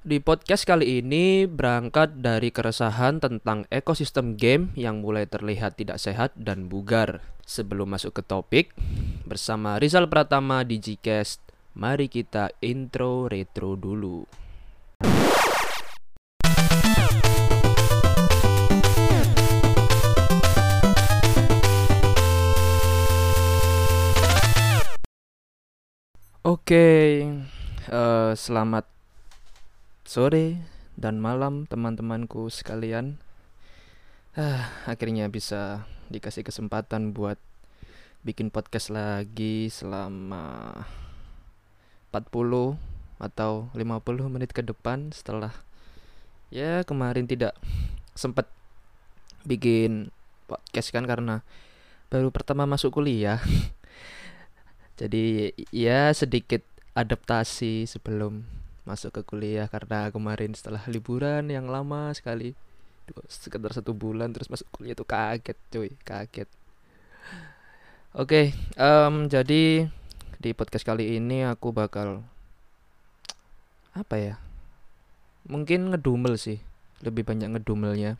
[0.00, 6.32] Di podcast kali ini berangkat dari keresahan tentang ekosistem game yang mulai terlihat tidak sehat
[6.40, 7.20] dan bugar.
[7.44, 8.72] Sebelum masuk ke topik,
[9.28, 11.44] bersama Rizal Pratama di Gcast,
[11.76, 14.24] mari kita intro retro dulu.
[26.40, 26.88] Oke,
[27.84, 28.99] eh, selamat
[30.10, 30.58] sore
[30.98, 33.22] dan malam teman-temanku sekalian.
[34.34, 37.38] Ah, akhirnya bisa dikasih kesempatan buat
[38.26, 40.74] bikin podcast lagi selama
[42.10, 42.74] 40
[43.22, 45.54] atau 50 menit ke depan setelah
[46.50, 47.54] ya kemarin tidak
[48.18, 48.50] sempat
[49.46, 50.10] bikin
[50.50, 51.46] podcast kan karena
[52.10, 53.38] baru pertama masuk kuliah.
[54.98, 56.66] Jadi ya sedikit
[56.98, 62.56] adaptasi sebelum masuk ke kuliah karena kemarin setelah liburan yang lama sekali.
[63.26, 66.48] Sekitar satu bulan terus masuk kuliah tuh kaget cuy kaget.
[68.14, 69.86] Oke um, jadi
[70.40, 72.24] di podcast kali ini aku bakal
[73.92, 74.34] apa ya
[75.44, 76.62] mungkin ngedumel sih
[77.02, 78.16] lebih banyak ngedumelnya.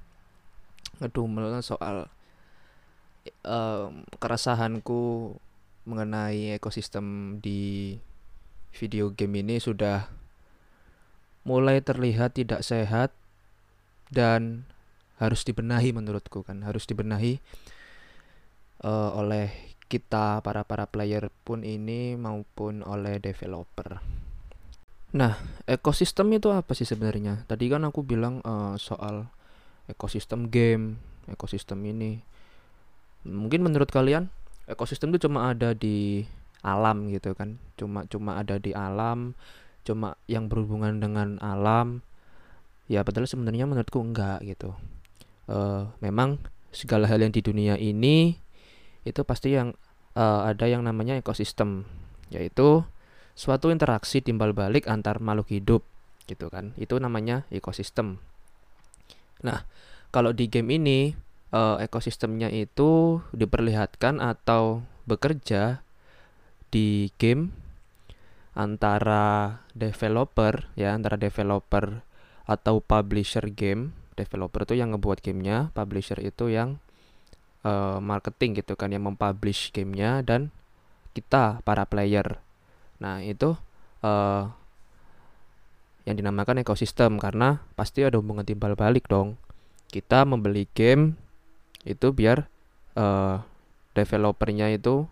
[0.99, 2.11] Ngedumel soal
[3.45, 5.35] um, keresahanku
[5.89, 7.97] mengenai ekosistem di
[8.71, 10.20] video game ini sudah
[11.47, 13.11] mulai terlihat tidak sehat
[14.13, 14.69] dan
[15.21, 17.41] harus dibenahi menurutku kan harus dibenahi
[18.85, 19.53] uh, oleh
[19.91, 23.99] kita para para player pun ini maupun oleh developer.
[25.11, 25.35] Nah,
[25.67, 27.43] ekosistem itu apa sih sebenarnya?
[27.51, 29.27] Tadi kan aku bilang uh, soal
[29.91, 32.23] ekosistem game, ekosistem ini.
[33.27, 34.31] Mungkin menurut kalian
[34.71, 36.23] ekosistem itu cuma ada di
[36.63, 39.33] alam gitu kan cuma cuma ada di alam
[39.85, 42.05] cuma yang berhubungan dengan alam
[42.91, 44.75] ya padahal sebenarnya menurutku enggak gitu.
[45.51, 46.39] Uh, memang
[46.71, 48.39] segala hal yang di dunia ini
[49.03, 49.75] itu pasti yang
[50.15, 51.87] uh, ada yang namanya ekosistem
[52.31, 52.87] yaitu
[53.35, 55.83] suatu interaksi timbal balik antar makhluk hidup
[56.27, 56.75] gitu kan.
[56.79, 58.23] Itu namanya ekosistem.
[59.43, 59.67] Nah
[60.11, 61.15] kalau di game ini
[61.55, 65.83] uh, ekosistemnya itu diperlihatkan atau bekerja
[66.71, 67.51] di game
[68.55, 72.03] antara developer ya antara developer
[72.47, 73.95] atau publisher game.
[74.19, 76.77] Developer itu yang ngebuat gamenya publisher itu yang
[77.65, 80.53] uh, marketing gitu kan yang mempublish gamenya dan
[81.17, 82.39] kita para player.
[83.01, 83.57] Nah itu
[84.05, 84.45] uh,
[86.05, 89.41] yang dinamakan ekosistem karena pasti ada hubungan timbal balik dong.
[89.91, 91.17] Kita membeli game
[91.87, 92.47] itu biar
[92.99, 93.41] uh,
[93.97, 95.09] developernya itu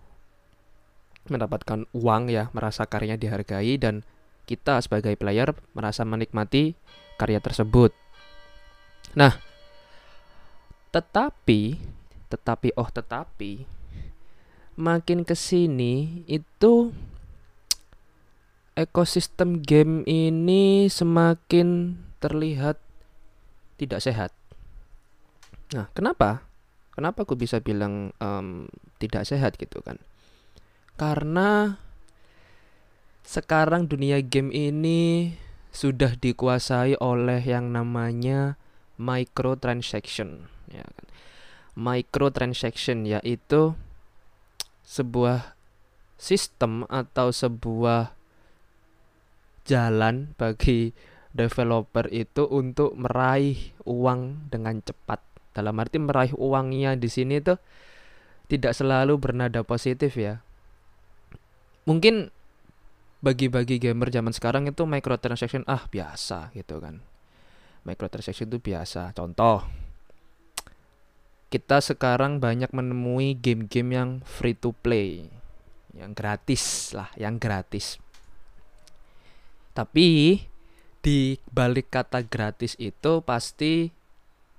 [1.29, 4.05] mendapatkan uang ya, merasa karyanya dihargai dan
[4.49, 6.73] kita sebagai player merasa menikmati
[7.21, 7.93] karya tersebut.
[9.13, 9.37] Nah,
[10.93, 11.77] tetapi
[12.29, 13.65] tetapi oh tetapi
[14.77, 16.93] makin ke sini itu
[18.79, 22.79] ekosistem game ini semakin terlihat
[23.75, 24.31] tidak sehat.
[25.75, 26.47] Nah, kenapa?
[26.95, 28.71] Kenapa aku bisa bilang um,
[29.03, 29.99] tidak sehat gitu kan?
[30.99, 31.79] Karena
[33.23, 35.31] sekarang dunia game ini
[35.71, 38.59] sudah dikuasai oleh yang namanya
[38.99, 41.07] microtransaction, ya kan?
[41.79, 43.79] Microtransaction yaitu
[44.83, 45.55] sebuah
[46.19, 48.11] sistem atau sebuah
[49.63, 50.91] jalan bagi
[51.31, 55.23] developer itu untuk meraih uang dengan cepat
[55.55, 57.63] dalam arti meraih uangnya di sini tuh
[58.51, 60.43] tidak selalu bernada positif ya.
[61.89, 62.29] Mungkin
[63.25, 67.01] bagi-bagi gamer zaman sekarang itu microtransaction ah biasa gitu kan.
[67.89, 69.17] Microtransaction itu biasa.
[69.17, 69.65] Contoh
[71.49, 75.33] kita sekarang banyak menemui game-game yang free to play,
[75.97, 77.97] yang gratis lah, yang gratis.
[79.73, 80.37] Tapi
[81.01, 83.89] di balik kata gratis itu pasti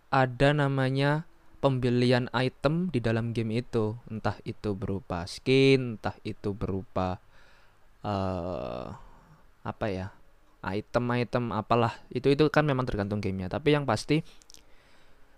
[0.09, 1.28] ada namanya
[1.59, 3.99] pembelian item di dalam game itu.
[4.07, 7.19] Entah itu berupa skin entah itu berupa
[8.03, 8.95] uh,
[9.61, 10.07] apa ya
[10.63, 11.99] item-item apalah.
[12.11, 13.51] Itu itu kan memang tergantung gamenya.
[13.51, 14.23] Tapi yang pasti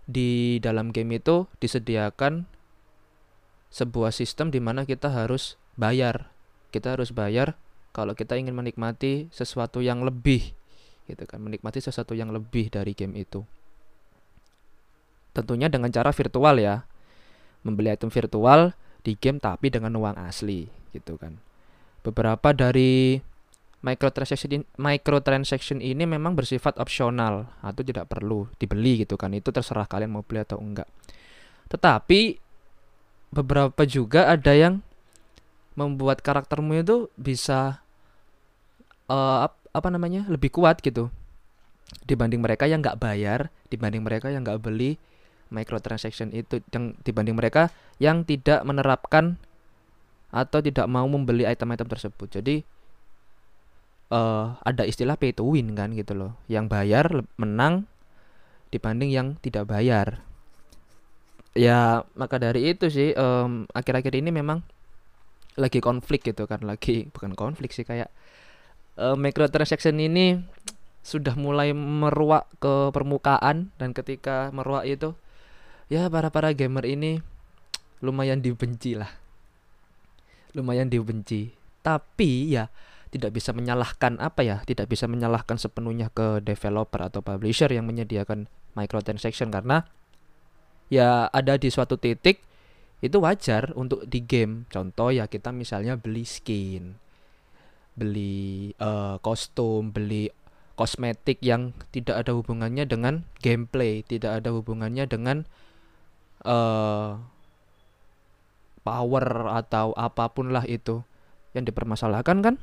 [0.05, 2.45] di dalam game itu disediakan
[3.71, 6.33] sebuah sistem di mana kita harus bayar.
[6.69, 7.59] Kita harus bayar
[7.91, 10.53] kalau kita ingin menikmati sesuatu yang lebih
[11.05, 11.41] gitu kan.
[11.41, 13.45] Menikmati sesuatu yang lebih dari game itu
[15.31, 16.83] Tentunya dengan cara virtual ya.
[17.61, 21.37] Membeli item virtual di game tapi dengan uang asli gitu kan.
[22.01, 23.21] Beberapa dari
[23.81, 30.13] microtransaction microtransaction ini memang bersifat opsional atau tidak perlu dibeli gitu kan itu terserah kalian
[30.13, 30.85] mau beli atau enggak
[31.73, 32.37] tetapi
[33.33, 34.85] beberapa juga ada yang
[35.73, 37.81] membuat karaktermu itu bisa
[39.09, 41.09] uh, apa namanya lebih kuat gitu
[42.05, 45.01] dibanding mereka yang nggak bayar dibanding mereka yang nggak beli
[45.51, 47.69] microtransaction itu yang dibanding mereka
[47.99, 49.35] yang tidak menerapkan
[50.31, 52.63] atau tidak mau membeli item-item tersebut jadi
[54.11, 56.35] uh, ada istilah pay to win kan gitu loh.
[56.51, 57.05] Yang bayar
[57.39, 57.87] menang
[58.69, 60.21] dibanding yang tidak bayar.
[61.55, 64.63] Ya maka dari itu sih um, akhir-akhir ini memang
[65.59, 68.07] lagi konflik gitu kan lagi bukan konflik sih kayak
[68.95, 70.39] uh, microtransaction ini
[71.01, 75.17] sudah mulai meruak ke permukaan dan ketika meruak itu
[75.91, 77.19] ya para para gamer ini
[77.99, 79.11] lumayan dibenci lah.
[80.55, 81.51] Lumayan dibenci.
[81.83, 82.71] Tapi ya
[83.11, 88.47] tidak bisa menyalahkan apa ya tidak bisa menyalahkan sepenuhnya ke developer atau publisher yang menyediakan
[88.71, 89.83] microtransaction karena
[90.87, 92.39] ya ada di suatu titik
[93.03, 94.63] itu wajar untuk di game.
[94.71, 96.95] Contoh ya kita misalnya beli skin
[97.91, 100.31] beli uh, kostum beli
[100.79, 105.43] kosmetik yang tidak ada hubungannya dengan gameplay tidak ada hubungannya dengan
[106.45, 107.19] uh,
[108.81, 109.25] power
[109.61, 111.05] atau apa pun lah itu
[111.53, 112.55] yang dipermasalahkan kan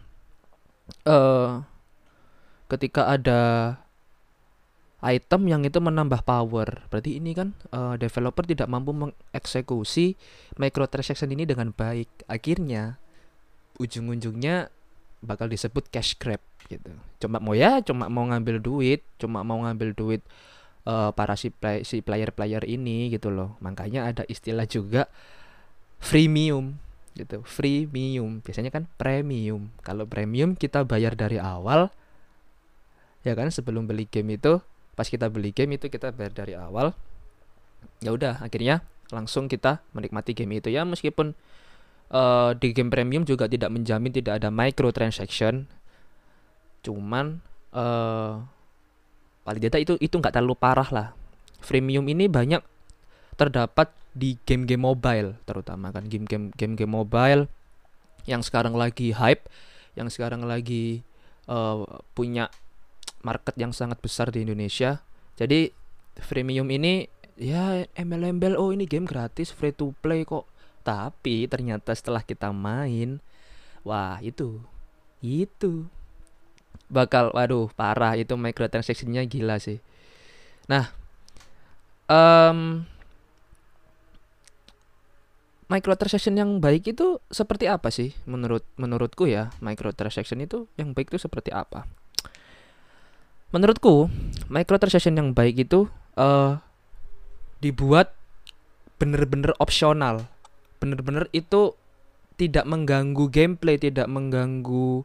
[1.07, 1.63] uh,
[2.69, 3.41] ketika ada
[5.05, 6.91] item yang itu menambah power.
[6.91, 10.19] Berarti ini kan uh, developer tidak mampu mengeksekusi
[10.59, 12.27] microtransaction ini dengan baik.
[12.27, 12.99] Akhirnya
[13.79, 14.75] ujung-ujungnya
[15.23, 16.91] bakal disebut cash grab gitu.
[17.23, 20.23] Cuma mau ya, cuma mau ngambil duit, cuma mau ngambil duit
[20.89, 23.61] uh, para si play, si player-player ini gitu loh.
[23.61, 25.07] Makanya ada istilah juga
[26.01, 26.81] freemium
[27.13, 27.45] gitu.
[27.45, 28.41] Freemium.
[28.41, 29.69] Biasanya kan premium.
[29.85, 31.93] Kalau premium kita bayar dari awal
[33.23, 33.53] ya kan?
[33.53, 34.65] Sebelum beli game itu
[34.97, 36.97] pas kita beli game itu kita bayar dari awal.
[38.01, 38.81] Ya udah akhirnya
[39.13, 40.73] langsung kita menikmati game itu.
[40.73, 41.37] Ya meskipun
[42.11, 45.69] uh, di game premium juga tidak menjamin tidak ada microtransaction.
[46.87, 47.43] Cuman
[47.75, 48.47] uh,
[49.49, 51.09] paling tidak itu itu nggak terlalu parah lah
[51.65, 52.61] freemium ini banyak
[53.41, 57.49] terdapat di game-game mobile terutama kan game-game game-game mobile
[58.29, 59.49] yang sekarang lagi hype,
[59.97, 61.01] yang sekarang lagi
[61.49, 62.53] uh, punya
[63.25, 65.01] market yang sangat besar di Indonesia.
[65.41, 65.73] Jadi
[66.21, 67.09] freemium ini
[67.41, 70.45] ya embel-embel oh ini game gratis free to play kok.
[70.85, 73.25] Tapi ternyata setelah kita main
[73.83, 74.61] wah itu
[75.25, 75.89] itu
[76.89, 79.81] bakal waduh parah itu microtransaction-nya gila sih.
[80.69, 80.93] Nah,
[82.09, 82.85] um,
[85.69, 88.17] microtransaction yang baik itu seperti apa sih?
[88.25, 91.85] Menurut menurutku ya microtransaction itu yang baik itu seperti apa?
[93.53, 94.09] Menurutku
[94.49, 96.61] microtransaction yang baik itu uh,
[97.61, 98.13] dibuat
[98.97, 100.29] bener-bener opsional.
[100.81, 101.77] Bener-bener itu
[102.39, 105.03] tidak mengganggu gameplay tidak mengganggu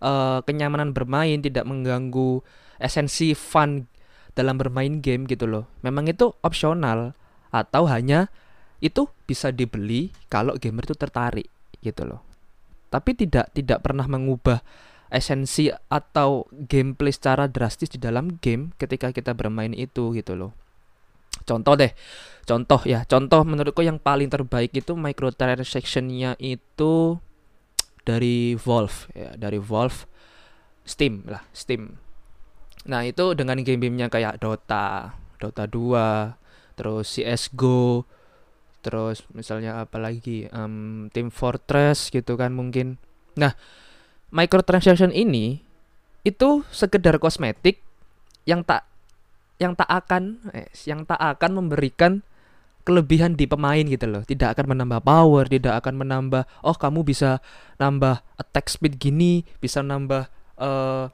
[0.00, 2.44] uh, kenyamanan bermain tidak mengganggu
[2.80, 3.86] esensi fun
[4.34, 7.12] dalam bermain game gitu loh memang itu opsional
[7.50, 8.30] atau hanya
[8.80, 11.48] itu bisa dibeli kalau gamer itu tertarik
[11.84, 12.24] gitu loh.
[12.88, 14.64] Tapi tidak tidak pernah mengubah
[15.12, 20.52] esensi atau gameplay secara drastis di dalam game ketika kita bermain itu gitu loh.
[21.46, 21.92] Contoh deh,
[22.48, 27.16] contoh ya, contoh menurutku yang paling terbaik itu microtransaction-nya itu
[28.04, 30.08] dari Valve ya, dari Valve
[30.84, 32.00] Steam lah, Steam.
[32.88, 36.34] Nah, itu dengan game-gamenya kayak Dota, Dota 2,
[36.74, 38.08] terus CS:GO,
[38.80, 42.96] terus misalnya apalagi um, Team Fortress gitu kan mungkin
[43.36, 43.54] nah
[44.32, 45.60] microtransaction ini
[46.24, 47.80] itu sekedar kosmetik
[48.48, 48.88] yang tak
[49.60, 52.24] yang tak akan eh, yang tak akan memberikan
[52.82, 54.22] kelebihan di pemain gitu loh.
[54.24, 57.38] Tidak akan menambah power tidak akan menambah oh kamu bisa
[57.76, 60.28] nambah attack speed gini bisa nambah
[60.60, 61.12] uh,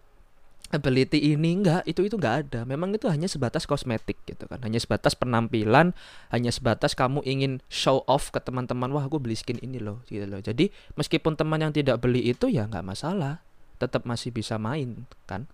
[0.74, 1.62] ability ini.
[1.62, 2.60] Enggak itu itu enggak ada.
[2.66, 4.62] Memang itu hanya sebatas kosmetik gitu kan.
[4.62, 5.94] Hanya sebatas penampilan
[6.30, 10.26] hanya sebatas kamu ingin show off ke teman-teman wah aku beli skin ini loh gitu
[10.26, 10.42] loh.
[10.42, 13.42] Jadi meskipun teman yang tidak beli itu ya nggak masalah.
[13.76, 15.50] Tetap masih bisa main kan.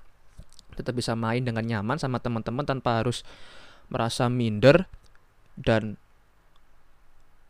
[0.72, 3.26] Tetap bisa main dengan nyaman sama teman-teman tanpa harus
[3.92, 4.88] merasa minder
[5.56, 5.96] dan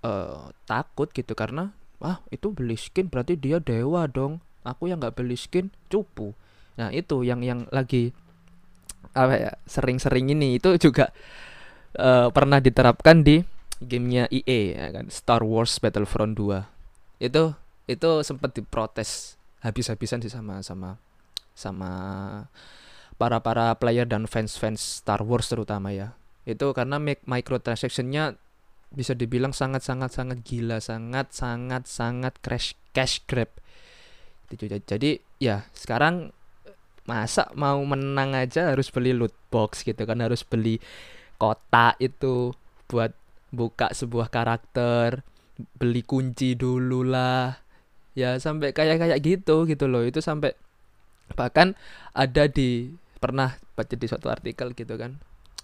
[0.02, 1.71] uh, takut gitu karena
[2.02, 4.42] wah itu beli skin berarti dia dewa dong.
[4.62, 6.35] Aku yang nggak beli skin cupu.
[6.78, 8.14] Nah, itu yang yang lagi
[9.14, 10.59] apa ya, sering-sering ini.
[10.59, 11.11] Itu juga
[11.99, 13.42] uh, pernah diterapkan di
[13.82, 17.26] gamenya EA ya kan, Star Wars Battlefront 2.
[17.26, 17.59] Itu
[17.90, 20.99] itu sempat diprotes habis-habisan sih sama sama
[21.54, 21.90] sama
[23.18, 28.34] para para player dan fans fans Star Wars terutama ya itu karena microtransactionnya
[28.92, 33.49] bisa dibilang sangat sangat sangat gila sangat sangat sangat crash cash grab.
[34.52, 36.34] Jadi ya sekarang
[37.08, 40.78] masa mau menang aja harus beli loot box gitu kan harus beli
[41.40, 42.52] kotak itu
[42.87, 43.16] buat
[43.50, 45.25] buka sebuah karakter
[45.80, 47.64] beli kunci dulu lah.
[48.12, 50.04] Ya sampai kayak kayak gitu gitu loh.
[50.04, 50.52] Itu sampai
[51.32, 51.72] bahkan
[52.12, 55.16] ada di pernah baca di suatu artikel gitu kan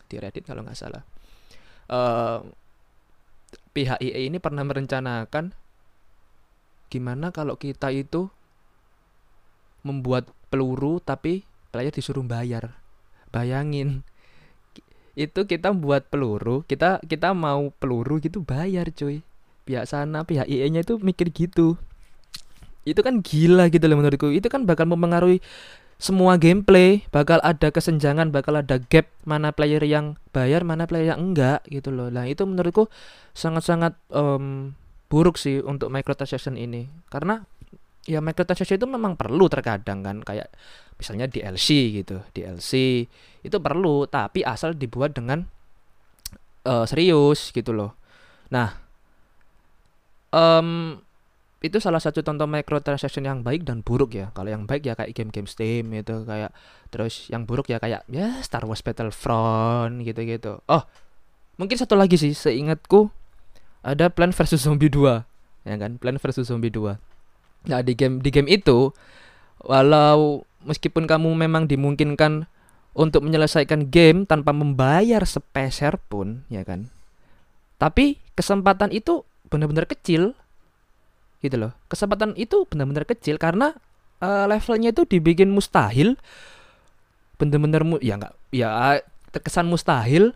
[0.09, 1.05] di Reddit kalau nggak salah
[1.93, 2.41] uh,
[3.77, 5.55] pihak IE ini pernah merencanakan
[6.89, 8.33] gimana kalau kita itu
[9.85, 12.81] membuat peluru tapi player disuruh bayar.
[13.29, 14.03] Bayangin.
[15.19, 19.21] Itu kita buat peluru, kita kita mau peluru gitu bayar cuy.
[19.69, 21.77] Pihak sana, pihak IE-nya itu mikir gitu.
[22.89, 24.33] Itu kan gila gitu loh menurutku.
[24.33, 25.45] Itu kan bakal mempengaruhi
[25.99, 31.35] semua gameplay bakal ada kesenjangan bakal ada gap mana player yang bayar mana player yang
[31.35, 32.07] enggak gitu loh.
[32.07, 32.87] Nah itu menurutku
[33.35, 34.79] sangat-sangat um,
[35.11, 36.87] buruk sih untuk microtransaction ini.
[37.11, 37.43] Karena
[38.07, 40.55] ya microtransaction itu memang perlu terkadang kan kayak
[40.95, 42.23] misalnya DLC gitu.
[42.31, 43.03] DLC
[43.43, 45.51] itu perlu tapi asal dibuat dengan
[46.63, 47.99] uh, serius gitu loh.
[48.55, 48.71] Nah
[50.31, 51.03] um,
[51.59, 54.31] itu salah satu contoh microtransaction yang baik dan buruk ya.
[54.31, 56.55] Kalau yang baik ya kayak game-game Steam itu kayak
[56.95, 60.63] terus yang buruk ya kayak ya Star Wars Battlefront gitu-gitu.
[60.71, 60.83] Oh,
[61.59, 63.11] mungkin satu lagi sih seingatku
[63.83, 65.27] ada Plan versus Zombie 2
[65.67, 66.95] ya kan Plan versus Zombie 2.
[67.67, 68.95] Nah, di game di game itu
[69.67, 72.47] walau meskipun kamu memang dimungkinkan
[72.95, 76.87] untuk menyelesaikan game tanpa membayar sepeser pun ya kan.
[77.83, 80.39] Tapi kesempatan itu benar-benar kecil
[81.45, 81.73] gitu loh.
[81.87, 83.75] Kesempatan itu benar-benar kecil karena
[84.23, 86.19] uh, levelnya itu dibikin mustahil.
[87.39, 88.99] Benar-benar mu ya nggak ya
[89.31, 90.35] terkesan mustahil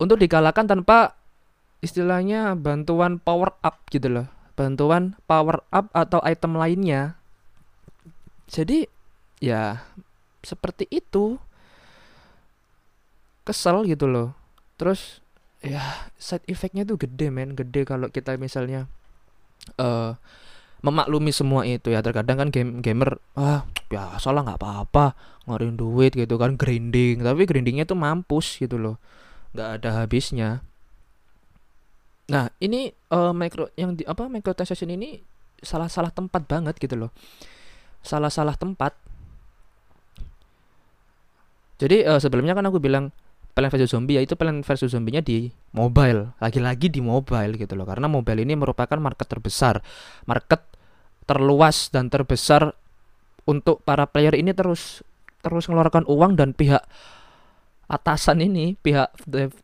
[0.00, 1.18] untuk dikalahkan tanpa
[1.84, 4.26] istilahnya bantuan power up gitu loh.
[4.56, 7.20] Bantuan power up atau item lainnya.
[8.48, 8.88] Jadi
[9.44, 9.84] ya
[10.40, 11.36] seperti itu.
[13.46, 14.34] Kesel gitu loh.
[14.74, 15.22] Terus
[15.62, 17.54] ya side effectnya tuh gede men.
[17.54, 18.90] Gede kalau kita misalnya
[19.78, 20.14] uh,
[20.84, 22.00] memaklumi semua itu ya.
[22.00, 25.14] Terkadang kan game gamer ah ya salah nggak apa-apa
[25.46, 27.22] ngarin duit gitu kan grinding.
[27.22, 28.96] Tapi grindingnya tuh mampus gitu loh.
[29.54, 30.64] Nggak ada habisnya.
[32.26, 35.22] Nah ini uh, micro yang di apa microtransaction ini
[35.62, 37.10] salah salah tempat banget gitu loh.
[38.02, 38.94] Salah salah tempat.
[41.76, 43.12] Jadi uh, sebelumnya kan aku bilang
[43.56, 47.88] Plan versus Zombie yaitu Plan versus Zombie-nya di mobile, lagi-lagi di mobile gitu loh.
[47.88, 49.80] Karena mobile ini merupakan market terbesar,
[50.28, 50.60] market
[51.24, 52.76] terluas dan terbesar
[53.48, 55.00] untuk para player ini terus
[55.40, 56.84] terus mengeluarkan uang dan pihak
[57.88, 59.08] atasan ini, pihak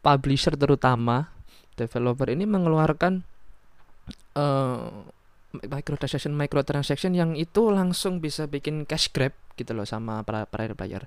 [0.00, 1.28] publisher terutama
[1.76, 3.20] developer ini mengeluarkan
[4.40, 4.88] uh,
[5.52, 11.04] microtransaction microtransaction yang itu langsung bisa bikin cash grab gitu loh sama para player player.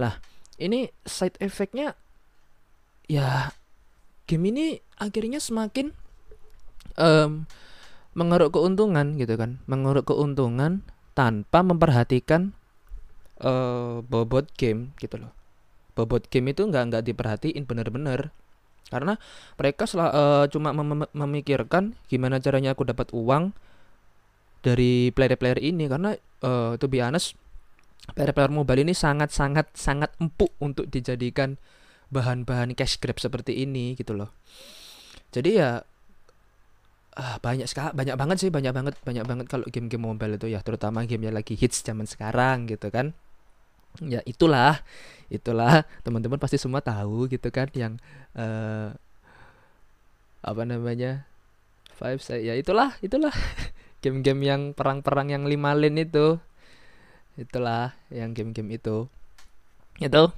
[0.00, 0.16] Lah,
[0.56, 1.92] ini side effectnya
[3.10, 3.52] ya
[4.24, 4.64] game ini
[4.96, 5.92] akhirnya semakin
[6.96, 7.44] um,
[8.14, 9.60] mengeruk keuntungan gitu kan.
[9.66, 12.54] Mengeruk keuntungan tanpa memperhatikan
[13.42, 15.32] uh, bobot game gitu loh.
[15.94, 18.30] Bobot game itu nggak nggak diperhatiin bener-bener.
[18.90, 19.18] Karena
[19.58, 23.54] mereka sel, uh, cuma mem memikirkan gimana caranya aku dapat uang
[24.62, 25.90] dari player-player ini.
[25.90, 27.34] Karena uh, to be honest
[28.14, 31.56] player-player mobile ini sangat sangat sangat empuk untuk dijadikan
[32.12, 34.32] bahan-bahan cash grab seperti ini gitu loh.
[35.34, 35.82] Jadi ya
[37.14, 40.60] ah, banyak sekali banyak banget sih banyak banget banyak banget kalau game-game mobile itu ya
[40.62, 43.14] terutama game yang lagi hits zaman sekarang gitu kan.
[44.02, 44.82] Ya itulah
[45.30, 47.98] itulah teman-teman pasti semua tahu gitu kan yang
[48.34, 48.94] uh,
[50.44, 51.24] apa namanya
[51.96, 53.32] five saya ya itulah itulah
[54.04, 56.38] game-game yang perang-perang yang lima lane itu.
[57.34, 59.10] Itulah yang game-game itu.
[59.98, 60.30] Itu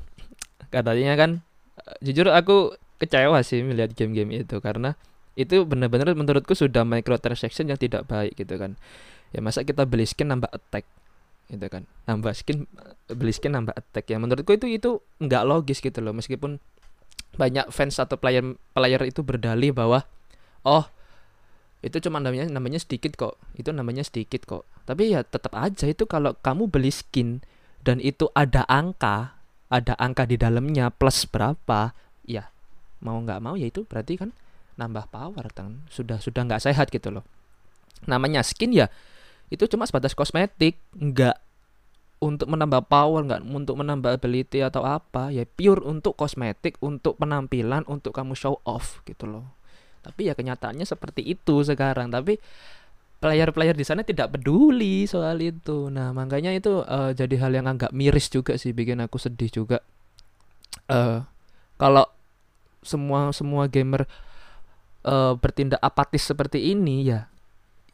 [0.72, 1.30] katanya kan
[2.00, 4.96] jujur aku kecewa sih melihat game-game itu karena
[5.36, 8.80] itu benar-benar menurutku sudah microtransaction yang tidak baik gitu kan.
[9.36, 10.88] Ya masa kita beli skin nambah attack
[11.52, 11.84] gitu kan.
[12.08, 12.64] Nambah skin
[13.12, 14.08] beli skin nambah attack.
[14.08, 14.90] Ya menurutku itu itu
[15.20, 16.16] nggak logis gitu loh.
[16.16, 16.56] Meskipun
[17.36, 20.08] banyak fans atau player player itu berdalih bahwa
[20.64, 20.88] oh
[21.84, 23.36] itu cuma namanya namanya sedikit kok.
[23.60, 24.64] Itu namanya sedikit kok.
[24.88, 27.44] Tapi ya tetap aja itu kalau kamu beli skin
[27.84, 29.35] dan itu ada angka
[29.66, 31.90] ada angka di dalamnya plus berapa
[32.22, 32.50] ya
[33.02, 34.30] mau nggak mau ya itu berarti kan
[34.76, 37.24] nambah power kan sudah sudah nggak sehat gitu loh.
[38.04, 38.86] Namanya skin ya
[39.48, 41.36] itu cuma sebatas kosmetik nggak
[42.20, 45.32] untuk menambah power nggak untuk menambah ability atau apa.
[45.32, 49.56] Ya pure untuk kosmetik untuk penampilan untuk kamu show off gitu loh.
[50.06, 52.14] Tapi ya kenyataannya seperti itu sekarang.
[52.14, 52.38] Tapi
[53.16, 55.88] player-player di sana tidak peduli soal itu.
[55.88, 59.80] Nah makanya itu uh, jadi hal yang agak miris juga sih bikin aku sedih juga.
[60.86, 61.24] Uh,
[61.80, 62.06] kalau
[62.84, 64.06] semua semua gamer
[65.08, 67.26] uh, bertindak apatis seperti ini ya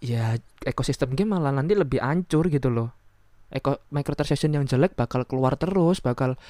[0.03, 0.37] ya
[0.67, 2.91] ekosistem game malah nanti lebih hancur gitu loh.
[3.53, 6.41] Eko, microtransaction yang jelek bakal keluar terus bakal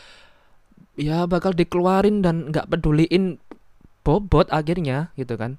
[0.94, 3.42] ya bakal dikeluarin dan nggak peduliin
[4.06, 5.58] bobot akhirnya gitu kan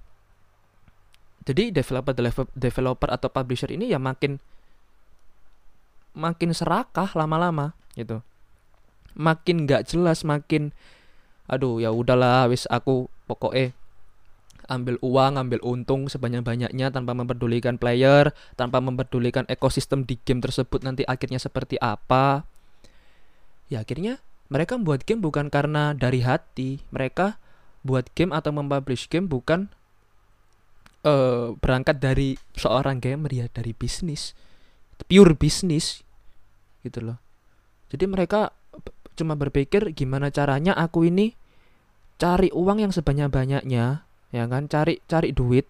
[1.44, 2.14] jadi developer
[2.56, 4.40] developer atau publisher ini ya makin
[6.16, 8.24] makin serakah lama-lama gitu
[9.14, 10.74] makin nggak jelas makin
[11.46, 13.76] aduh ya udahlah wis aku pokoknya
[14.72, 21.04] ambil uang, ambil untung sebanyak-banyaknya tanpa memperdulikan player, tanpa memperdulikan ekosistem di game tersebut nanti
[21.04, 22.48] akhirnya seperti apa.
[23.68, 27.42] Ya akhirnya mereka membuat game bukan karena dari hati, mereka
[27.84, 29.68] buat game atau mempublish game bukan
[31.04, 34.34] uh, berangkat dari seorang gamer ya dari bisnis,
[35.08, 36.02] pure bisnis
[36.84, 37.18] gitu loh.
[37.94, 38.52] Jadi mereka
[39.14, 41.38] cuma berpikir gimana caranya aku ini
[42.18, 43.86] cari uang yang sebanyak-banyaknya
[44.34, 44.66] ya kan?
[44.72, 45.68] Cari cari duit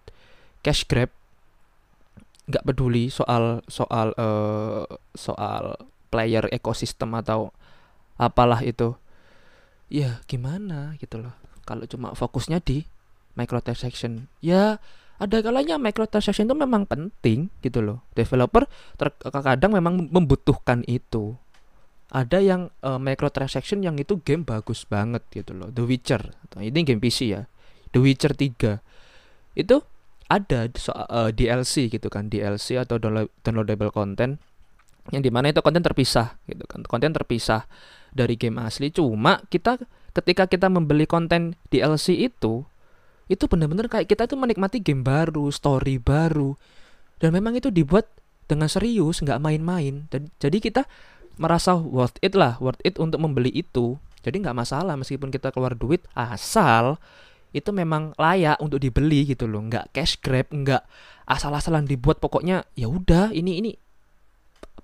[0.64, 1.12] cash grab.
[2.44, 4.84] Nggak peduli soal soal uh,
[5.16, 5.76] soal
[6.08, 7.52] player ekosistem atau
[8.16, 8.96] apalah itu.
[9.92, 11.36] Ya gimana gitu loh.
[11.68, 12.84] Kalau cuma fokusnya di
[13.36, 14.30] microtransaction.
[14.40, 14.80] Ya
[15.14, 18.02] ada kalanya microtransaction itu memang penting gitu loh.
[18.18, 18.66] Developer
[18.98, 21.38] terkadang memang membutuhkan itu.
[22.10, 25.70] Ada yang uh, microtransaction yang itu game bagus banget gitu loh.
[25.70, 26.34] The Witcher.
[26.58, 27.46] Ini game PC ya.
[27.94, 28.82] The Witcher 3
[29.54, 29.76] itu
[30.26, 32.26] ada soal uh, eh, DLC gitu kan.
[32.26, 34.42] DLC atau downloadable content.
[35.14, 36.82] Yang di mana itu konten terpisah gitu kan.
[36.86, 37.70] Konten terpisah
[38.10, 38.90] dari game asli.
[38.90, 39.78] Cuma kita
[40.14, 42.66] ketika kita membeli konten DLC itu
[43.24, 46.56] itu benar-benar kayak kita tuh menikmati game baru story baru.
[47.16, 48.10] Dan memang itu dibuat
[48.44, 50.04] dengan serius nggak main-main.
[50.12, 50.84] Jadi kita
[51.40, 53.96] merasa worth it lah worth it untuk membeli itu.
[54.24, 56.96] Jadi nggak masalah meskipun kita keluar duit asal
[57.54, 59.64] itu memang layak untuk dibeli gitu loh.
[59.64, 60.84] Nggak cash grab nggak
[61.24, 62.20] asal-asalan dibuat.
[62.20, 63.72] Pokoknya ya udah ini ini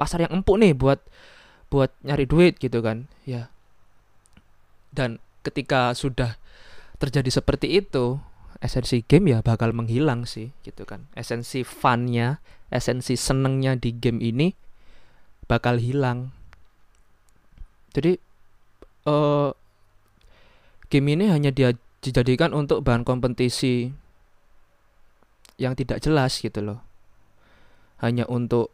[0.01, 1.01] pasar yang empuk nih buat
[1.69, 3.05] buat nyari duit gitu kan.
[3.29, 3.53] Ya.
[4.91, 6.37] Dan ketika sudah
[7.01, 8.21] terjadi seperti itu
[8.61, 14.53] esensi game ya bakal menghilang sih gitu kan esensi funnya esensi senengnya di game ini
[15.49, 16.31] bakal hilang
[17.91, 18.21] jadi
[19.09, 19.51] uh,
[20.91, 23.91] game ini hanya dia dijadikan untuk bahan kompetisi
[25.61, 26.81] yang tidak jelas gitu loh.
[28.01, 28.73] Hanya untuk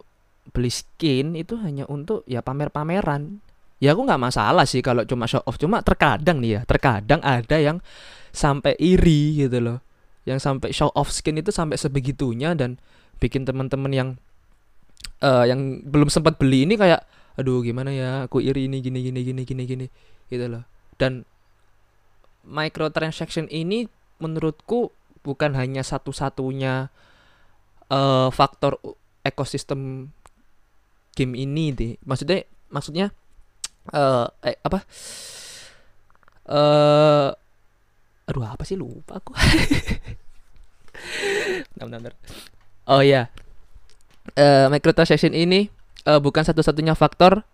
[0.55, 3.43] beli skin itu hanya untuk ya pamer-pameran.
[3.77, 5.61] Ya aku nggak masalah sih kalau cuma show off.
[5.61, 7.85] Cuma terkadang nih ya, terkadang ada yang
[8.33, 9.79] sampai iri gitu loh.
[10.25, 12.81] Yang sampai show off skin itu sampai sebegitunya dan
[13.21, 14.09] bikin teman-teman yang
[15.21, 17.05] uh, yang belum sempat beli ini kayak
[17.37, 19.87] aduh gimana ya aku iri ini gini gini gini gini gini
[20.33, 20.65] gitu loh.
[20.97, 21.29] Dan
[22.49, 23.85] microtransaction ini
[24.17, 24.89] menurutku
[25.21, 26.89] bukan hanya satu-satunya
[27.93, 28.81] uh, faktor
[29.21, 30.09] ekosistem
[31.13, 31.93] game ini deh.
[32.09, 33.13] Maksudnya maksudnya
[33.93, 34.83] uh, eh, apa?
[36.51, 37.31] uh,
[38.27, 39.33] aduh apa sih lupa aku.
[41.79, 42.15] bentar, bentar.
[42.91, 43.31] Oh ya.
[44.35, 45.71] Uh, microtransaction ini
[46.07, 47.47] uh, bukan satu-satunya faktor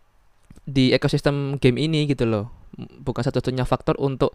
[0.64, 2.49] di ekosistem game ini gitu loh.
[2.79, 4.33] Bukan satu-satunya faktor untuk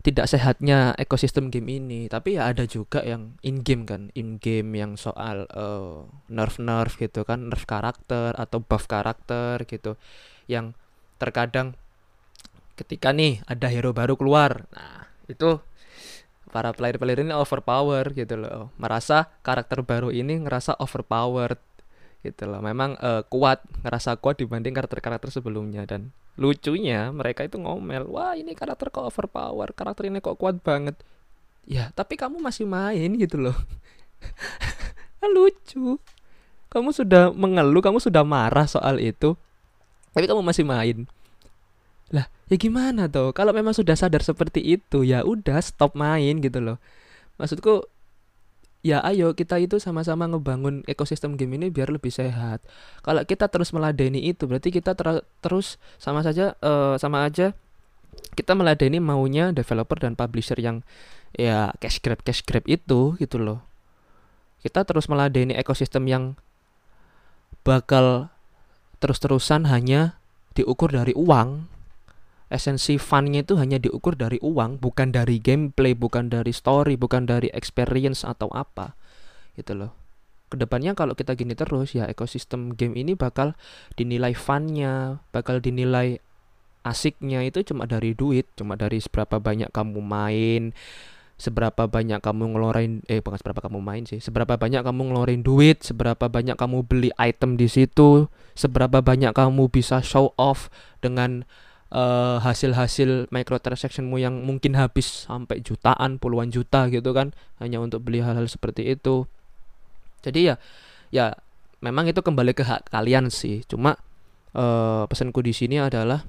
[0.00, 4.72] tidak sehatnya ekosistem game ini tapi ya ada juga yang in game kan in game
[4.72, 10.00] yang soal uh, nerf nerf gitu kan nerf karakter atau buff karakter gitu
[10.48, 10.72] yang
[11.20, 11.76] terkadang
[12.80, 15.60] ketika nih ada hero baru keluar nah itu
[16.50, 18.74] para player player ini overpower gitu loh.
[18.76, 21.62] Merasa karakter baru ini ngerasa overpowered
[22.26, 22.60] gitu loh.
[22.60, 25.86] Memang uh, kuat ngerasa kuat dibanding karakter-karakter sebelumnya.
[25.86, 30.98] Dan lucunya mereka itu ngomel wah ini karakter kok overpower karakter ini kok kuat banget.
[31.64, 33.56] Ya tapi kamu masih main gitu loh.
[35.34, 36.02] Lucu.
[36.70, 39.38] Kamu sudah mengeluh kamu sudah marah soal itu
[40.14, 41.06] tapi kamu masih main
[42.10, 46.58] lah ya gimana tuh kalau memang sudah sadar seperti itu ya udah stop main gitu
[46.58, 46.76] loh
[47.38, 47.86] maksudku
[48.80, 52.64] ya ayo kita itu sama-sama ngebangun ekosistem game ini biar lebih sehat.
[53.04, 57.52] Kalau kita terus meladeni itu berarti kita ter terus sama saja uh, sama aja
[58.34, 60.82] kita meladeni maunya developer dan publisher yang
[61.36, 63.60] ya cash grab cash grab itu gitu loh.
[64.64, 66.24] Kita terus meladeni ekosistem yang
[67.64, 68.32] bakal
[69.00, 70.20] terus-terusan hanya
[70.54, 71.66] diukur dari uang.
[72.50, 77.46] Esensi funnya itu hanya diukur dari uang bukan dari gameplay bukan dari story bukan dari
[77.54, 78.98] experience atau apa
[79.54, 79.94] gitu loh.
[80.50, 83.54] Ke depannya kalau kita gini terus ya ekosistem game ini bakal
[83.94, 86.18] dinilai funnya bakal dinilai
[86.82, 90.72] asiknya itu cuma dari duit cuma dari seberapa banyak kamu main
[91.40, 95.80] seberapa banyak kamu ngeluarin eh bukan seberapa kamu main sih seberapa banyak kamu ngeluarin duit
[95.80, 100.68] seberapa banyak kamu beli item di situ seberapa banyak kamu bisa show off
[101.00, 101.48] dengan
[101.94, 108.22] uh, hasil-hasil microtransactionmu yang mungkin habis sampai jutaan, puluhan juta gitu kan hanya untuk beli
[108.22, 109.26] hal-hal seperti itu.
[110.22, 110.54] Jadi ya
[111.10, 111.34] ya
[111.82, 113.66] memang itu kembali ke hak kalian sih.
[113.66, 113.98] Cuma
[114.54, 116.24] uh, pesanku di sini adalah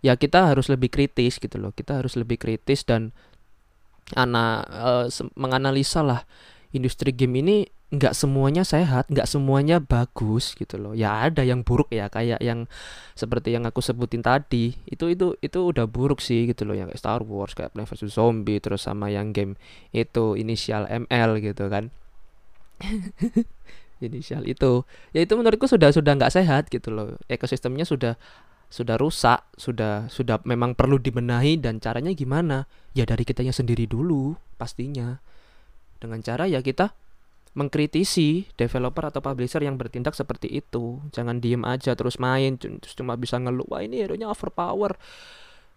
[0.00, 1.72] ya kita harus lebih kritis gitu loh.
[1.74, 3.14] Kita harus lebih kritis dan
[4.16, 6.24] anak uh, menganalisa lah
[6.72, 7.56] industri game ini
[7.88, 10.92] nggak semuanya sehat, nggak semuanya bagus gitu loh.
[10.92, 12.68] Ya ada yang buruk ya, kayak yang
[13.16, 14.76] seperti yang aku sebutin tadi.
[14.84, 18.60] Itu itu itu udah buruk sih gitu loh, yang Star Wars, kayak Plants vs Zombie,
[18.60, 19.56] terus sama yang game
[19.96, 21.88] itu inisial ML gitu kan.
[24.04, 27.16] inisial itu, ya itu menurutku sudah sudah nggak sehat gitu loh.
[27.32, 28.20] Ekosistemnya sudah
[28.68, 32.68] sudah rusak, sudah sudah memang perlu dibenahi dan caranya gimana?
[32.92, 35.20] Ya dari kitanya sendiri dulu pastinya.
[35.98, 36.92] Dengan cara ya kita
[37.56, 41.00] mengkritisi developer atau publisher yang bertindak seperti itu.
[41.10, 44.94] Jangan diem aja terus main terus cuma bisa ngeluh, wah ini hero-nya overpower.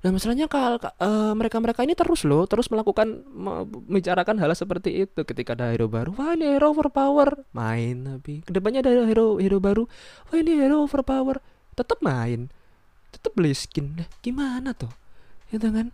[0.01, 5.53] Dan masalahnya kalau uh, mereka-mereka ini terus loh, terus melakukan membicarakan hal seperti itu ketika
[5.53, 6.09] ada hero baru.
[6.17, 9.85] Wah ini hero overpower, main tapi ke depannya ada hero hero baru.
[10.33, 11.37] Wah ini hero overpower,
[11.77, 12.49] tetap main,
[13.11, 13.99] tetap beli skin.
[13.99, 14.91] Nah, gimana tuh?
[15.51, 15.91] Itu kan?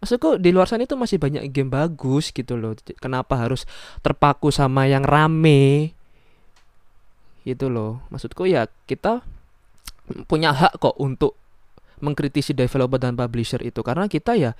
[0.00, 3.64] maksudku di luar sana itu masih banyak game bagus gitu loh kenapa harus
[4.04, 5.96] terpaku sama yang rame
[7.48, 9.24] gitu loh maksudku ya kita
[10.28, 11.34] punya hak kok untuk
[11.98, 14.52] mengkritisi developer dan publisher itu karena kita ya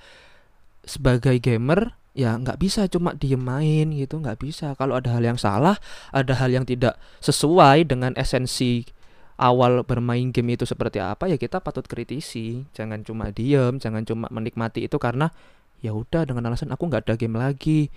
[0.81, 5.37] sebagai gamer ya nggak bisa cuma diem main gitu nggak bisa kalau ada hal yang
[5.37, 5.77] salah
[6.09, 8.89] ada hal yang tidak sesuai dengan esensi
[9.37, 12.65] awal bermain game itu seperti apa ya kita patut kritisi.
[12.73, 15.29] Jangan cuma diem jangan cuma menikmati itu karena
[15.79, 17.93] ya udah dengan alasan aku nggak ada game lagi.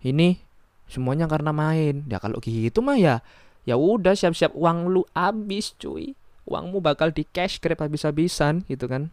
[0.00, 0.38] Ini
[0.86, 2.06] semuanya karena main.
[2.06, 3.20] Ya kalau gitu mah ya
[3.66, 6.14] ya udah siap-siap uang lu habis cuy.
[6.48, 9.10] Uangmu bakal di cash grab habis-habisan gitu kan.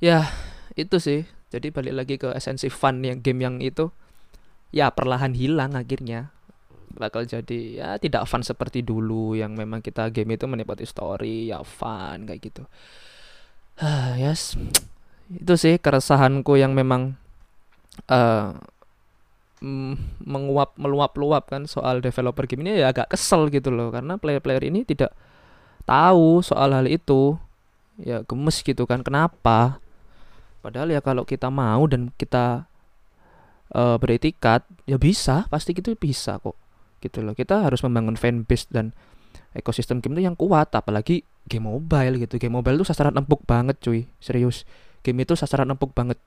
[0.00, 0.28] Ya
[0.74, 1.28] itu sih.
[1.48, 3.88] Jadi balik lagi ke esensi fun yang game yang itu.
[4.68, 6.28] Ya perlahan hilang akhirnya
[6.96, 11.60] bakal jadi ya tidak fun seperti dulu yang memang kita game itu menikmati story ya
[11.60, 12.62] fun kayak gitu.
[13.78, 14.56] Ah yes.
[15.28, 17.14] Itu sih keresahanku yang memang
[18.08, 18.56] uh,
[20.22, 23.92] menguap meluap-luap kan soal developer game ini ya agak kesel gitu loh.
[23.92, 25.12] Karena player-player ini tidak
[25.84, 27.36] tahu soal hal itu.
[27.98, 29.02] Ya gemes gitu kan.
[29.02, 29.82] Kenapa?
[30.62, 32.66] Padahal ya kalau kita mau dan kita
[33.74, 35.46] uh, beretikat ya bisa.
[35.50, 36.67] Pasti gitu bisa kok
[36.98, 37.34] gitu loh.
[37.34, 38.94] Kita harus membangun fanbase dan
[39.56, 42.36] ekosistem game itu yang kuat apalagi game mobile gitu.
[42.36, 44.06] Game mobile itu sasaran empuk banget cuy.
[44.20, 44.68] Serius.
[45.02, 46.18] Game itu sasaran empuk banget.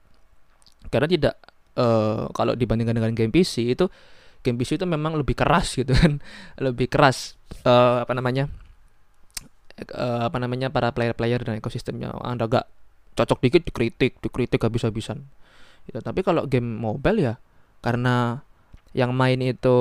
[0.90, 1.34] Karena tidak
[1.78, 3.86] uh, kalau dibandingkan dengan game PC itu
[4.42, 6.18] game PC itu memang lebih keras gitu kan.
[6.58, 8.50] Lebih keras uh, apa namanya
[9.94, 12.12] uh, apa namanya para player-player dan ekosistemnya.
[12.20, 12.66] Anda gak
[13.12, 15.28] cocok dikit dikritik dikritik habis-habisan.
[15.82, 15.98] Gitu.
[15.98, 17.34] tapi kalau game mobile ya
[17.82, 18.46] karena
[18.94, 19.78] yang main itu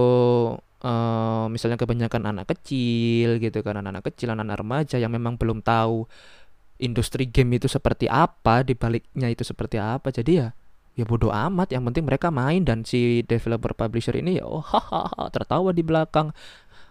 [0.81, 6.05] uh, misalnya kebanyakan anak kecil gitu kan anak-anak kecil anak-anak remaja yang memang belum tahu
[6.81, 10.09] industri game itu seperti apa dibaliknya itu seperti apa.
[10.09, 10.49] Jadi ya
[10.97, 11.71] ya bodoh amat.
[11.71, 16.33] Yang penting mereka main dan si developer publisher ini ya oh hahaha tertawa di belakang.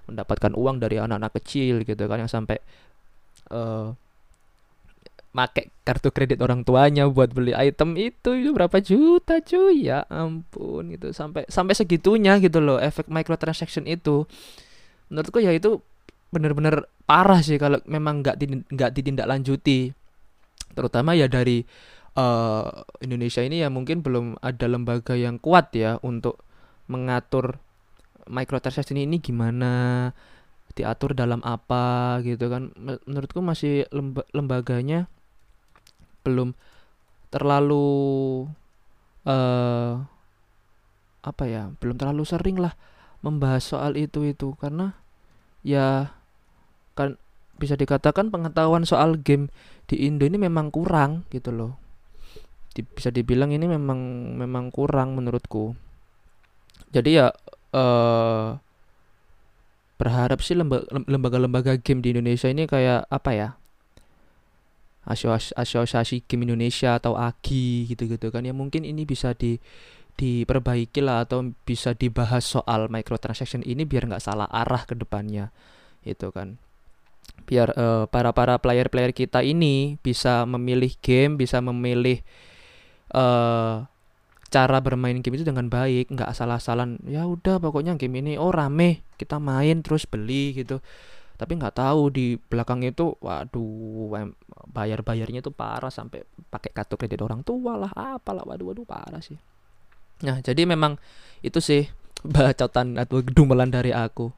[0.07, 2.59] Mendapatkan uang dari anak-anak kecil gitu kan yang sampai
[3.53, 3.95] uh,
[5.31, 9.87] make kartu kredit orang tuanya buat beli item itu itu berapa juta cuy?
[9.87, 11.15] Ya ampun gitu.
[11.15, 14.27] Sampai sampai segitunya gitu loh efek microtransaction itu.
[15.11, 15.79] Menurutku ya itu
[16.31, 18.37] bener-bener parah sih kalau memang nggak
[18.75, 19.95] nggak ditindaklanjuti.
[20.75, 21.63] Terutama ya dari
[22.19, 22.67] uh,
[23.03, 26.43] Indonesia ini ya mungkin belum ada lembaga yang kuat ya untuk
[26.91, 27.59] mengatur
[28.31, 30.11] microtransaction ini gimana
[30.75, 32.75] diatur dalam apa gitu kan.
[33.07, 35.07] Menurutku masih lemba lembaganya
[36.23, 36.57] belum
[37.31, 37.87] terlalu
[39.29, 40.03] uh,
[41.21, 42.75] apa ya belum terlalu sering lah
[43.21, 44.97] membahas soal itu itu karena
[45.61, 46.17] ya
[46.97, 47.21] kan
[47.61, 49.53] bisa dikatakan pengetahuan soal game
[49.85, 51.77] di Indo ini memang kurang gitu loh.
[52.73, 55.77] Di, bisa dibilang ini memang memang kurang menurutku.
[56.89, 57.29] Jadi ya
[57.77, 58.57] uh,
[60.01, 63.49] berharap sih lembaga-lembaga game di Indonesia ini kayak apa ya
[65.07, 69.57] asosiasi game Indonesia atau AGI gitu-gitu kan ya mungkin ini bisa di
[70.21, 75.49] diperbaiki lah atau bisa dibahas soal microtransaction ini biar nggak salah arah ke depannya
[76.05, 76.61] itu kan.
[77.49, 82.21] Biar uh, para para player player kita ini bisa memilih game bisa memilih
[83.17, 83.89] uh,
[84.51, 89.07] cara bermain game itu dengan baik nggak asal-asalan ya udah pokoknya game ini oh rame
[89.15, 90.83] kita main terus beli gitu
[91.41, 94.13] tapi nggak tahu di belakang itu waduh
[94.69, 96.21] bayar bayarnya itu parah sampai
[96.53, 99.41] pakai kartu kredit orang tua lah apalah waduh waduh parah sih.
[100.21, 101.01] Nah jadi memang
[101.41, 101.89] itu sih
[102.37, 104.29] bacotan atau gedumelan dari aku.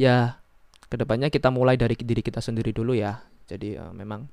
[0.00, 0.40] Ya
[0.88, 3.20] ke depannya kita mulai dari diri kita sendiri dulu ya.
[3.44, 4.24] Jadi uh, memang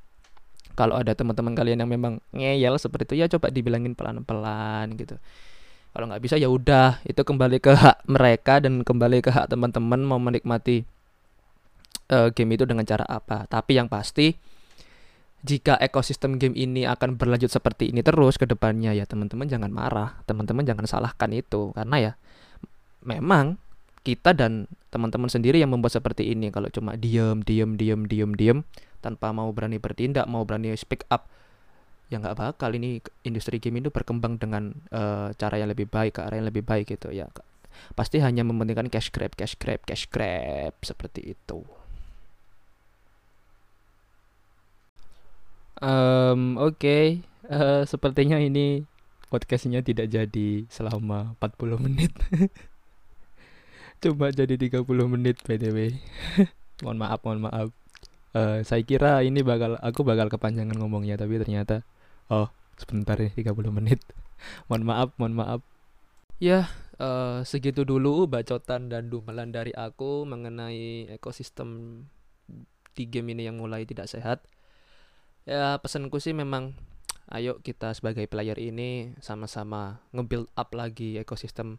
[0.71, 5.19] kalau ada teman-teman kalian yang memang ngeyel seperti itu ya coba dibilangin pelan-pelan gitu.
[5.91, 9.99] Kalau nggak bisa ya udah itu kembali ke hak mereka dan kembali ke hak teman-teman
[9.99, 10.87] mau menikmati
[12.11, 13.49] uh, game itu dengan cara apa.
[13.49, 14.33] Tapi yang pasti
[15.45, 20.21] jika ekosistem game ini akan berlanjut seperti ini terus ke depannya ya teman-teman jangan marah.
[20.25, 21.73] Teman-teman jangan salahkan itu.
[21.73, 22.11] Karena ya
[23.05, 23.61] memang
[24.05, 26.49] kita dan teman-teman sendiri yang membuat seperti ini.
[26.53, 28.57] Kalau cuma diem diem diem diem diem
[29.01, 31.29] tanpa mau berani bertindak mau berani speak up
[32.09, 36.21] ya nggak bakal ini industri game itu berkembang dengan uh, cara yang lebih baik ke
[36.21, 37.29] arah yang lebih baik gitu ya.
[37.93, 41.65] Pasti hanya mementingkan cash grab cash grab cash grab seperti itu
[45.81, 47.25] um, oke okay.
[47.47, 48.85] uh, eh, sepertinya ini
[49.27, 52.13] podcastnya tidak jadi selama 40 menit
[54.03, 55.95] Coba jadi 30 menit btw.
[56.83, 57.67] mohon maaf, mohon maaf.
[58.35, 61.87] Uh, saya kira ini bakal aku bakal kepanjangan ngomongnya tapi ternyata
[62.27, 64.03] oh sebentar nih 30 menit.
[64.67, 65.61] mohon maaf, mohon maaf.
[66.43, 66.67] Ya,
[66.99, 72.03] uh, segitu dulu bacotan dan dumelan dari aku mengenai ekosistem
[72.93, 74.43] di game ini yang mulai tidak sehat.
[75.45, 76.73] Ya, pesanku sih memang
[77.29, 81.77] ayo kita sebagai player ini sama-sama nge-build up lagi ekosistem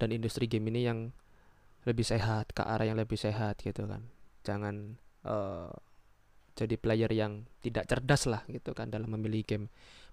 [0.00, 1.12] dan industri game ini yang
[1.84, 4.08] lebih sehat ke arah yang lebih sehat gitu kan.
[4.40, 4.96] Jangan
[5.28, 5.68] uh,
[6.56, 9.66] jadi player yang tidak cerdas lah gitu kan dalam memilih game.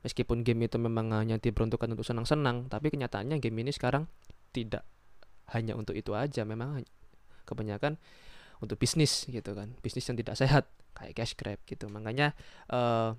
[0.04, 4.04] Meskipun game itu memang hanya diperuntukkan untuk senang-senang tapi kenyataannya game ini sekarang
[4.52, 4.84] tidak
[5.56, 6.44] hanya untuk itu aja.
[6.44, 6.84] Memang
[7.48, 7.96] kebanyakan
[8.62, 9.74] untuk bisnis gitu kan.
[9.82, 11.90] Bisnis yang tidak sehat kayak cash grab gitu.
[11.90, 12.38] Makanya
[12.70, 13.18] uh,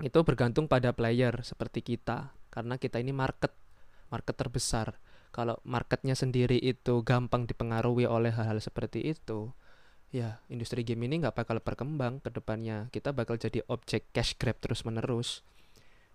[0.00, 2.32] itu bergantung pada player seperti kita.
[2.48, 3.52] Karena kita ini market
[4.08, 4.96] market terbesar.
[5.30, 9.54] Kalau marketnya sendiri itu gampang dipengaruhi oleh hal-hal seperti itu
[10.10, 12.90] ya industri game ini nggak bakal berkembang ke depannya.
[12.90, 15.46] Kita bakal jadi objek cash grab terus menerus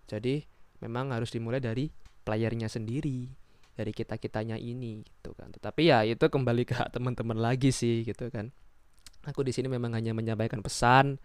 [0.06, 0.46] jadi
[0.78, 1.90] memang harus dimulai dari
[2.22, 3.34] playernya sendiri
[3.76, 5.52] dari kita kitanya ini gitu kan.
[5.52, 8.50] Tetapi ya itu kembali ke teman-teman lagi sih gitu kan.
[9.28, 11.20] Aku di sini memang hanya menyampaikan pesan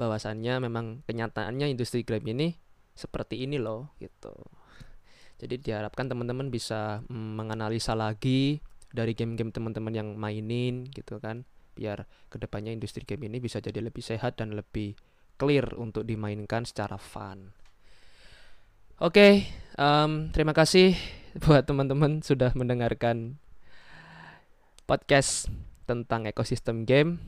[0.00, 2.48] bahwasannya memang kenyataannya industri game ini
[2.96, 4.32] seperti ini loh gitu.
[5.40, 8.60] Jadi diharapkan teman-teman bisa mm, menganalisa lagi
[8.90, 11.44] dari game-game teman-teman yang mainin gitu kan,
[11.76, 14.96] biar ke depannya industri game ini bisa jadi lebih sehat dan lebih
[15.40, 17.56] clear untuk dimainkan secara fun.
[19.00, 19.32] Oke, okay,
[19.80, 20.92] um, terima kasih
[21.46, 23.38] buat teman-teman sudah mendengarkan
[24.86, 25.46] podcast
[25.86, 27.22] tentang ekosistem game.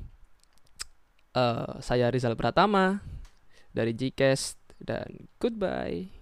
[1.33, 3.01] Uh, saya Rizal Pratama
[3.71, 6.22] dari Gcast dan goodbye.